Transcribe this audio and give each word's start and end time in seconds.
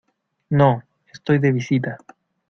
no, 0.49 0.81
estoy 1.13 1.37
de 1.37 1.51
visita. 1.51 1.99